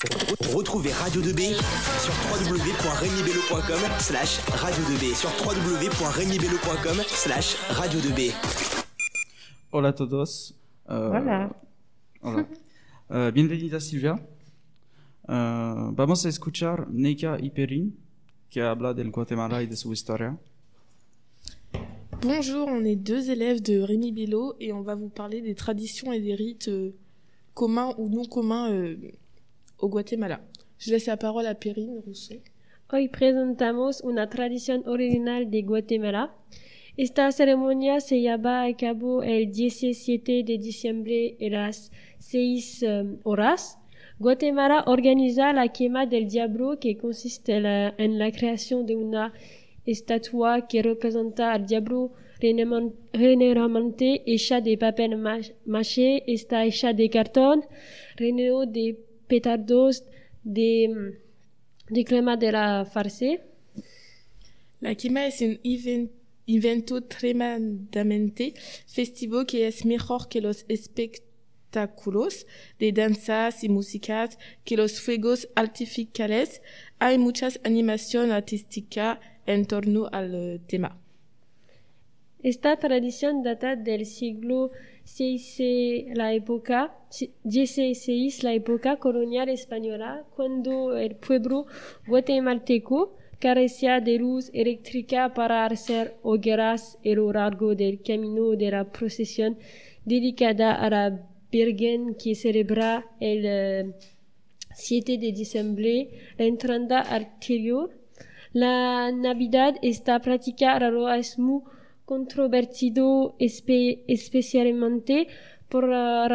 [0.00, 1.52] Retrouvez Radio 2B
[2.00, 8.32] sur www.regnibello.com slash radio 2B sur www.regnibello.com slash radio 2B.
[9.72, 10.54] Hola todos.
[10.88, 11.50] Uh, Hola.
[12.22, 12.46] hola.
[13.10, 14.14] Uh, bienvenida Silvia.
[15.28, 17.94] Uh, vamos a escuchar Neika y Perin,
[18.48, 20.34] que habla del Guatemala y de su historia.
[22.22, 26.10] Bonjour, on est deux élèves de Rémi Bello et on va vous parler des traditions
[26.10, 26.94] et des rites euh,
[27.52, 28.96] communs ou non communs euh,
[29.80, 30.40] au Guatemala.
[30.78, 32.36] Je laisse la parole à Perrine Rousseau.
[32.92, 36.34] Hoy presentamos una tradición original de Guatemala.
[36.96, 43.78] Esta ceremonia se lleva a cabo el 17 de diciembre a las 6 um, horas.
[44.18, 49.32] Guatemala organiza la quema del diablo que consiste la- en la creación de una
[49.86, 57.64] estatua que representa al diablo generalmente- hecha de papel ma- maché, está hecha de cartón,
[58.16, 58.98] relleno de
[59.30, 60.04] petardos,
[60.42, 61.18] de,
[62.04, 63.40] crema de la farce.
[64.80, 66.10] La quema es un even-
[66.46, 68.54] evento tremendamente
[68.86, 72.46] festivo que es mejor que los espectáculos
[72.80, 76.60] de danzas y músicas, que los fuegos artificiales.
[76.98, 80.98] Hay mucha animación artística en torno al tema.
[82.42, 84.70] Esta tradición data del siglo
[85.04, 91.66] XVI, la época, XVI, la época colonial española, cuando el pueblo
[92.06, 98.90] guatemalteco carecía de luz eléctrica para hacer hogueras a lo largo del camino de la
[98.90, 99.58] procesión
[100.04, 103.92] dedicada a la Virgen que celebra el eh,
[104.72, 107.28] 7 de diciembre la entrada al.
[108.52, 111.38] La Navidad, esta práctica raro es
[112.12, 113.08] controvertido,
[113.38, 115.14] espe- especialmente
[115.72, 115.84] por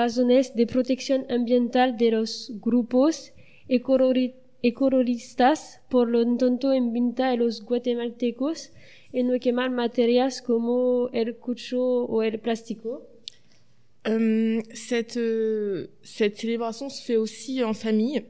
[0.00, 3.32] razones de protección ambiental de los grupos
[4.62, 5.80] ecologistas.
[5.88, 8.70] Por lo tanto, invita a los guatemaltecos
[9.18, 11.80] a no quemar materias como el cucho
[12.14, 12.90] o el plástico.
[14.06, 18.20] Euh, cette, euh, cette célébration se fait aussi en famille.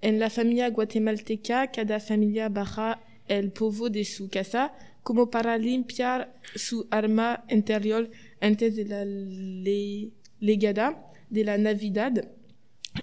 [0.00, 6.34] En la familia guatemalteca, cada familia baja el povo de su casa como para limpiar
[6.54, 12.30] su arma interior antes de la le- legada de la Navidad,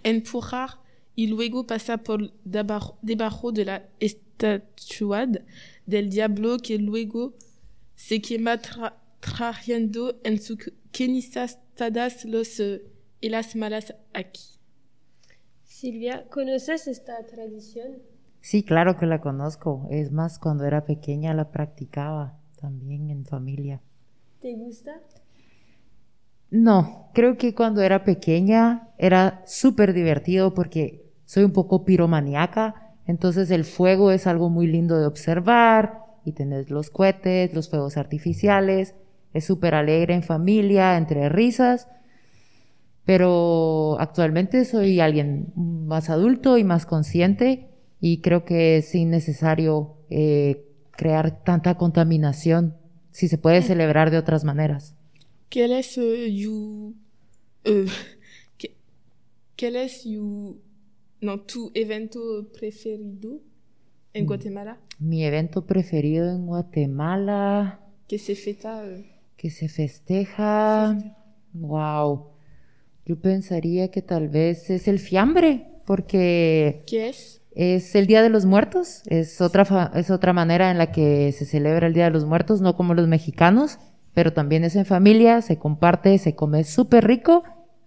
[0.04, 0.80] empujar
[1.16, 5.28] y luego pasa por debajo, debajo de la estatua
[5.86, 7.34] del diablo que luego
[7.96, 10.58] se quema tra- trayendo en su
[10.94, 12.82] cenizas todas los eh,
[13.20, 14.42] y las malas aquí.
[15.64, 18.02] Silvia, ¿conoces esta tradición?
[18.41, 19.88] Sí, claro que la conozco.
[19.91, 23.81] Es más, cuando era pequeña la practicaba también en familia.
[24.40, 25.00] ¿Te gusta?
[26.50, 33.52] No, creo que cuando era pequeña era súper divertido porque soy un poco piromaníaca, entonces
[33.52, 38.96] el fuego es algo muy lindo de observar y tenés los cohetes, los fuegos artificiales,
[39.34, 41.88] es súper alegre en familia, entre risas,
[43.06, 47.71] pero actualmente soy alguien más adulto y más consciente
[48.01, 52.75] y creo que es innecesario eh, crear tanta contaminación
[53.12, 54.95] si se puede celebrar de otras maneras.
[55.50, 55.97] ¿Qué es
[57.63, 57.85] eh,
[58.57, 58.75] qué-
[59.56, 60.06] quel es
[61.22, 63.40] no, tu evento preferido
[64.13, 64.28] en Mm.
[64.28, 69.06] Guatemala Mi evento preferido en Guatemala que se feta eh,
[69.38, 70.97] que se festeja.
[71.53, 72.28] Wow.
[73.06, 77.41] Yo pensaría que tal vez es el fiambre, porque ¿Qué es?
[77.51, 79.03] Es el Día de los Muertos.
[79.06, 82.62] Es otra, es otra manera en la que se celebra el Día de los Muertos,
[82.62, 83.79] no como los mexicanos,
[84.13, 87.44] pero también es en familia, se comparte, se come súper rico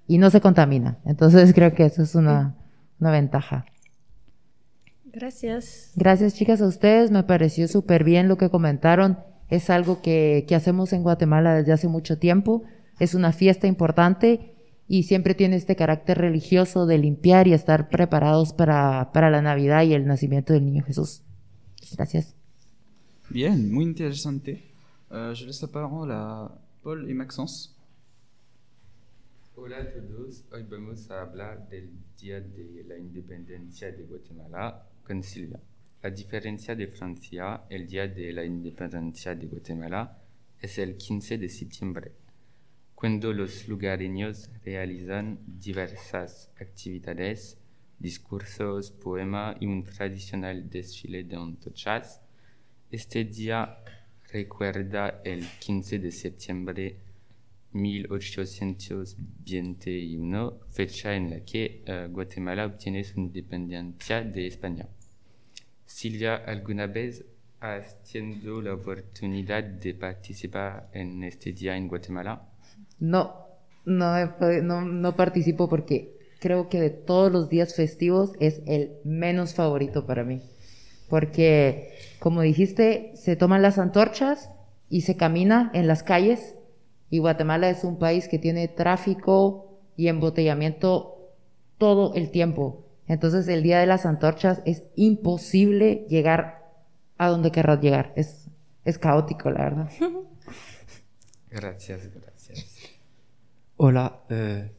[0.07, 0.99] y no se contamina.
[1.05, 2.57] Entonces creo que eso es una,
[3.01, 3.67] una ventaja.
[5.05, 5.93] Gracias.
[5.95, 9.19] Gracias chicas a ustedes, me pareció súper bien lo que comentaron.
[9.49, 12.65] Es algo que, que hacemos en Guatemala desde hace mucho tiempo.
[12.99, 14.54] Es una fiesta importante
[14.87, 19.83] y siempre tiene este carácter religioso de limpiar y estar preparados para, para la Navidad
[19.85, 21.23] y el nacimiento del niño Jesús.
[21.97, 22.35] Gracias.
[23.31, 24.63] Bien, muy interesante.
[25.11, 26.51] Euh, je laisse la parole à
[26.83, 27.75] Paul et Maxence.
[29.57, 31.91] Hola a todos, hoy vamos a hablar del
[32.21, 35.61] Día de la Independencia de Guatemala con Silvia.
[36.03, 40.19] La diferencia de Francia, el Día de la Independencia de Guatemala
[40.61, 42.13] es el 15 de septiembre,
[43.05, 47.59] cuando los lugareños realizan diversas actividades,
[47.99, 52.23] discursos, poemas y un tradicional desfile de antorchas.
[52.91, 53.77] Este día
[54.33, 56.97] recuerda el 15 de septiembre
[57.73, 64.89] 1821, fecha en la que eh, Guatemala obtiene su independencia de España.
[65.85, 67.23] Silvia, ¿alguna vez
[67.61, 72.54] has tenido la oportunidad de participar en este día en Guatemala?
[72.99, 73.49] No,
[73.85, 74.15] no,
[74.63, 80.05] no, no participo porque creo que de todos los días festivos es el menos favorito
[80.07, 80.43] para mí.
[81.09, 84.51] Porque, como dijiste, se toman las antorchas
[84.91, 86.55] y se camina en las calles.
[87.11, 91.33] Y Guatemala es un país que tiene tráfico y embotellamiento
[91.79, 92.85] todo el tiempo.
[93.07, 96.73] Entonces, el día de las antorchas es imposible llegar
[97.17, 98.13] a donde querrás llegar.
[98.17, 98.51] Es,
[98.85, 99.91] es caótico, la verdad.
[101.55, 102.67] Gracias, gracias.
[103.77, 104.73] Hola, eh,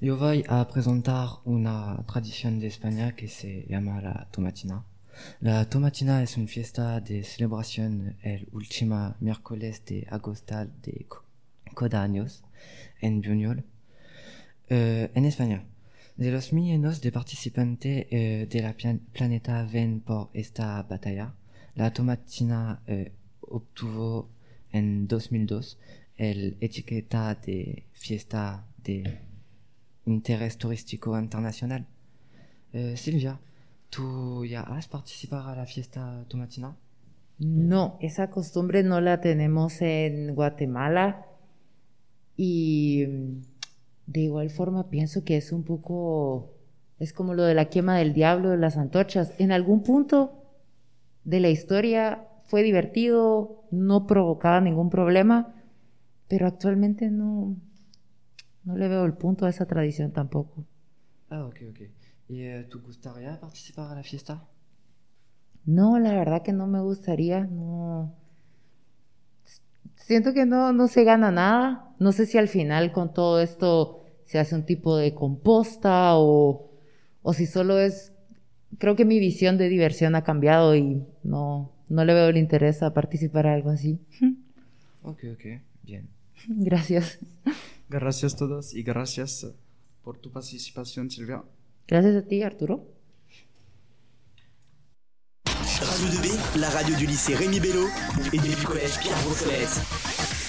[0.00, 4.82] yo voy a presentar una tradición de España que se llama la tomatina.
[5.40, 11.06] La tomatina es una fiesta de celebración el último miércoles de agosto de
[11.76, 12.06] cada
[13.02, 13.62] en Buñol,
[14.70, 15.62] eh, en España.
[16.16, 21.34] De los millones de participantes eh, de la plan- planeta ven por esta batalla,
[21.74, 23.12] la tomatina eh,
[23.42, 24.30] obtuvo
[24.72, 25.76] en 2002
[26.16, 29.20] el etiqueta de fiesta de
[30.06, 31.86] interés turístico internacional.
[32.72, 33.40] Eh, Silvia,
[33.90, 36.76] ¿tú ya has participado a la fiesta tomatina?
[37.38, 41.26] No, esa costumbre no la tenemos en Guatemala
[42.36, 43.42] y mm,
[44.06, 46.52] de igual forma pienso que es un poco,
[46.98, 49.32] es como lo de la quema del diablo de las antorchas.
[49.38, 50.44] En algún punto
[51.24, 55.54] de la historia fue divertido, no provocaba ningún problema,
[56.34, 57.56] pero actualmente no,
[58.64, 60.64] no le veo el punto a esa tradición tampoco.
[61.30, 61.80] Ah, ok, ok.
[62.28, 64.44] ¿Y eh, tú gustaría participar a la fiesta?
[65.64, 68.16] No, la verdad que no me gustaría, no.
[69.94, 71.94] Siento que no, no se gana nada.
[72.00, 76.72] No sé si al final con todo esto se hace un tipo de composta o,
[77.22, 78.12] o si solo es.
[78.78, 82.82] Creo que mi visión de diversión ha cambiado y no, no le veo el interés
[82.82, 84.00] a participar a algo así.
[85.04, 86.08] Ok, ok, bien.
[86.48, 87.18] Gracias.
[87.88, 89.46] Gracias a todos y gracias
[90.02, 91.42] por tu participación, Silvia.
[91.86, 92.86] Gracias a ti, Arturo.
[95.44, 97.86] Radio 2B, la radio du lycée Rémi Bello
[98.32, 100.43] et du collège Pierre Brossolette.